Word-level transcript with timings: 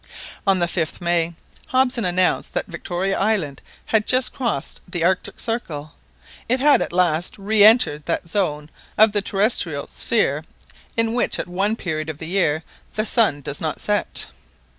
On 0.47 0.57
the 0.57 0.65
5th 0.65 0.99
May, 0.99 1.35
Hobson 1.67 2.05
announced 2.05 2.55
that 2.55 2.65
Victoria 2.65 3.19
Island 3.19 3.61
had 3.85 4.07
just 4.07 4.33
crossed 4.33 4.81
the 4.87 5.03
Arctic 5.03 5.39
Circle. 5.39 5.93
It 6.49 6.59
had 6.59 6.81
at 6.81 6.91
last 6.91 7.37
re 7.37 7.63
entered 7.63 8.07
that 8.07 8.27
zone 8.27 8.71
of 8.97 9.11
the 9.11 9.21
terrestrial 9.21 9.85
sphere 9.85 10.43
in 10.97 11.13
which 11.13 11.37
at 11.37 11.47
one 11.47 11.75
period 11.75 12.09
of 12.09 12.17
the 12.17 12.29
year 12.29 12.63
the 12.95 13.05
sun 13.05 13.41
does 13.41 13.61
not 13.61 13.79
set. 13.79 14.25